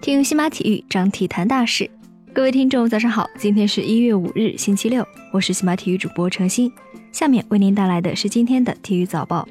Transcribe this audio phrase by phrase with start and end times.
[0.00, 1.90] 听西马体育，张体坛大事。
[2.32, 6.70] 各位听众，早上好，今天是一月五日，星期六，我是西马体育主播程鑫。
[7.10, 9.48] 下面为您带来的是今天的体育早报。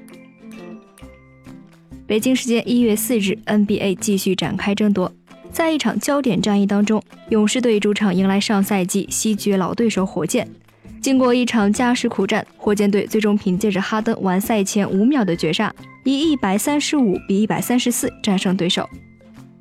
[2.07, 5.11] 北京时间一月四日，NBA 继续展开争夺，
[5.51, 10.47] 在一场焦点战役当中，勇士队主场迎来上赛季西决老对手火箭。
[11.01, 15.73] 经过一场加时苦战，火箭队最终凭借着哈登完赛前五秒的绝杀，
[16.05, 18.87] 以一百三十五比一百三十四战胜对手。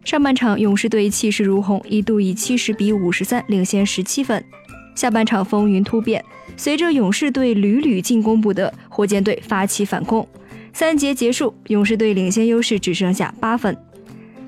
[0.04, 4.44] 上半场，勇士队气势如虹，一度以七十比五十三领先十七分。
[4.94, 6.22] 下半场风云突变，
[6.56, 10.28] 随着勇士队屡屡进攻不得，火箭队发起反攻。
[10.74, 13.74] 三节结束，勇士队领先优势只剩下八分。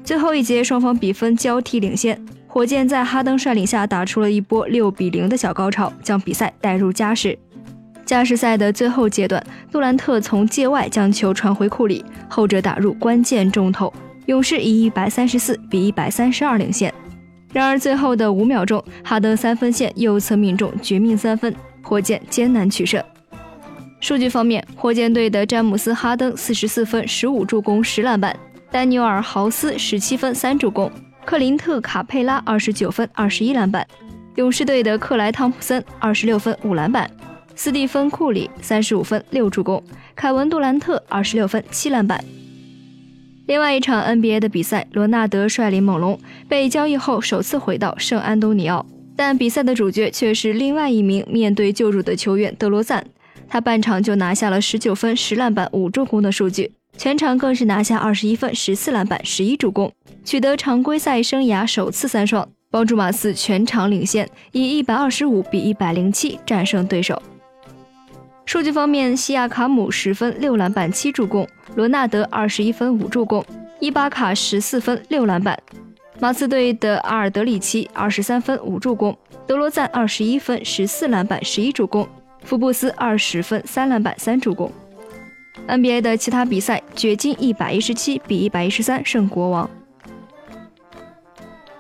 [0.05, 7.39] 最后一节，双方比分交替领先，火箭在哈登率领下打出了一波六比零的小高潮，将比赛带入加时。
[8.07, 13.93] 加时赛的最后阶段，杜兰特从界外将球传回库里，后者打入关键中投。
[14.27, 16.93] 勇士以一百三十四比一百三十二领先，
[17.53, 23.03] 然而最后的五秒钟，哈登三分线右侧命中绝命三分，火箭艰难取胜。
[24.01, 28.33] 数据方面，火箭队的詹姆斯·哈登四十四分、十五助攻、十篮板；
[28.71, 30.89] 丹尼尔·豪斯十七分、三助攻；
[31.25, 33.85] 克林特·卡佩拉二十九分、二十一篮板。
[34.37, 37.05] 勇士队的克莱·汤普森二十六分、五篮板；
[37.57, 39.83] 斯蒂芬·库里三十五分、六助攻；
[40.15, 42.23] 凯文·杜兰特二十六分、七篮板。
[43.47, 48.85] 另外一场 NBA 的比赛，罗纳德率领猛龙被交易后首次回到圣安东尼奥，
[49.17, 53.07] 但比赛的主角却是另外一名面对救主的球员德罗赞。
[53.49, 59.91] 他半场就拿下了十九分、十篮板、五助攻的数据，全场更是拿下二十一分、十四篮板、十一助攻，
[60.25, 67.23] 取得常规赛生涯首次三双，帮助马刺全场领先，以一百二十五比一百零七战胜对手。
[68.47, 73.45] 数据方面，西亚卡姆十分六篮板七助攻，罗纳德二十一分五助攻，
[73.81, 75.59] 伊巴卡十四分六篮板。
[76.21, 82.09] 马刺队的阿尔德里奇二十三分五助攻，德罗赞二十一分十四篮板十一助攻，
[82.45, 84.71] 福布斯二十分三篮板三助攻。
[85.67, 89.69] NBA 的其他比赛，掘金一百一十七比一百一十三胜国王。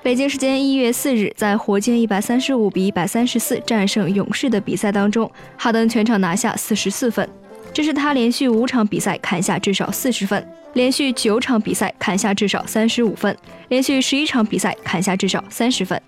[0.06, 7.28] 北京时间一月四日，在火箭一百三十五比一百三十四战胜勇士的比赛当中，哈登全场拿下四十四分，
[7.72, 13.36] 这是他连续五场比赛砍下至少四十分，连续九场比赛砍下至少三十五分，
[13.66, 16.00] 连续十一场比赛砍下至少三十分。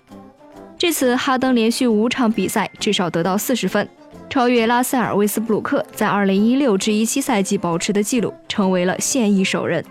[0.77, 3.85] 至此，哈登连续五场比赛至少得到四十分，
[4.29, 9.83] 超越拉塞尔·威斯布鲁克在二零一六至一七赛季保持的纪录，成为了现役首人。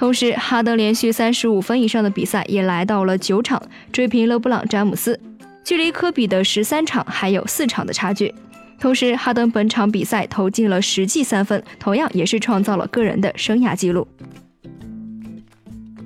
[0.00, 3.62] 同时，哈登连续三十五分以上的比赛也来到了九场，
[3.92, 5.20] 追平勒布朗·詹姆斯，
[5.62, 8.34] 距离科比的十三场还有四场的差距。
[8.78, 14.08] 同时，哈登本场比赛投进了十记三分，同样也是创造了个人的生涯纪录。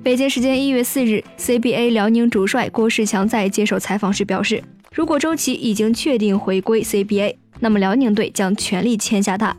[0.03, 4.61] 北京时间一月四日，CBA 辽宁主帅郭士强在接受采访时表示，
[4.91, 9.55] 如果周琦已经确定回归 CBA，那么辽宁队将全力签下他。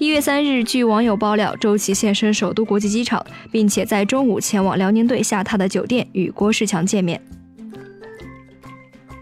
[0.00, 7.20] 一月三日，据网友爆料，周琦现身首都国际机场，并且在中午前往辽宁队下榻的酒店与郭士强见面。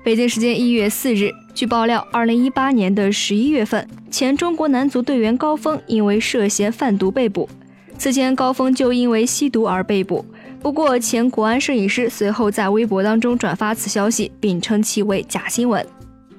[0.04, 7.48] 北京时间一月四日，据爆料，二零一八年的十一月份，前中国男足队员高峰因为涉嫌贩毒被捕。
[7.98, 10.24] 此前，高峰就因为吸毒而被捕。
[10.60, 15.84] 不过，前国安摄影师随后在微博当中转发此消息，并称其为假新闻。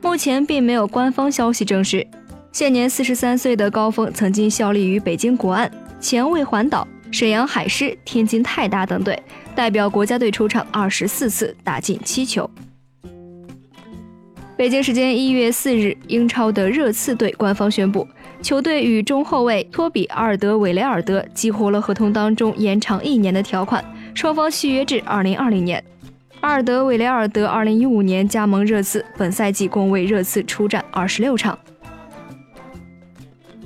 [0.02, 2.08] 目前并没有官方消息证实。
[2.52, 9.22] 现年四十三岁的高峰曾经效力于北京国安、前卫环岛、沈阳海狮、天津泰达等队，
[9.56, 12.50] 代表国家队出场二十四次，打进七球。
[14.58, 18.06] 北京时间一月四日，英超的热刺队官方宣布，
[18.42, 23.82] 球队与中后卫托比·阿尔德韦雷尔德激活了合同当中延长一年的条款，
[24.14, 25.82] 双方续约至二零二零年。
[26.42, 31.58] 阿尔德韦雷尔德二零一五年加盟热刺，本赛季共为热刺出战二十六场。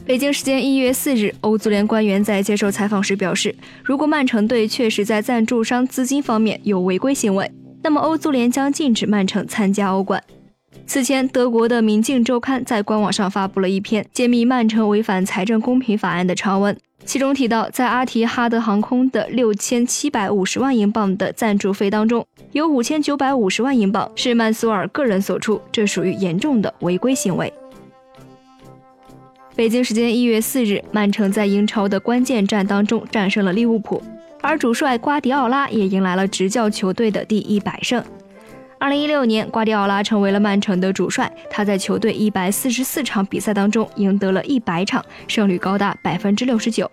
[0.06, 7.50] 北京时间一月四日，欧足联官员在接受采访时表示，如果曼城队确实在赞助商资金方面有违规行为，
[7.82, 10.22] 那么欧足联将禁止曼城参加欧冠。
[10.85, 27.52] 此前，德国的《明镜周刊》在官网上发布了一篇揭秘曼城违反财政公平法案的长文，其中提到，在阿提哈德航空的六千七百五十万英镑的赞助费当中，有五千九百五十万英镑是曼苏尔个人所出，这属于严重的违规行为。
[29.55, 34.02] 北京时间一月四日，曼城在英超的关键战当中战胜了利物浦，
[34.41, 38.03] 而主帅瓜迪奥拉也迎来了执教球队的第一百胜。
[38.79, 46.90] 二零一六年，瓜迪奥拉成为了曼城的主帅，他在球队一百四十四场比赛当中赢得了一百场，胜率高达百分之六十九。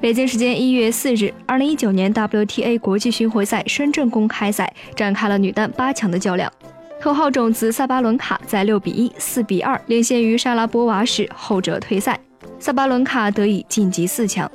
[0.00, 6.52] 北京时间一月四日，二零一九年 WTA 国际巡回赛深圳公开赛展开了女单八强的较量。
[6.98, 12.18] 头号种子萨巴伦卡在六比一、四比二领先于莎拉波娃时，后者退赛，
[12.58, 14.50] 萨巴伦卡得以晋级四强。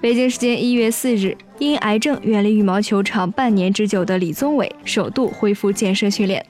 [0.00, 6.44] 北京时间一月四日，因癌症远离羽毛球场半年之久的李宗伟首度恢复健身训练，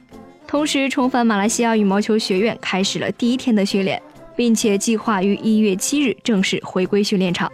[0.46, 4.02] 同时重返马来西亚羽毛球学院开始了第一天的训练。
[4.38, 7.50] 并且计划于一月七日正式回归训练场。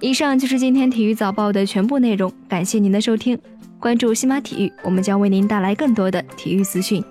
[0.00, 3.38] 以上就是今天体育早报的全部内容，感谢您的收听。
[3.78, 7.04] 关注新马体育，我们将为您带来更多的体育资讯。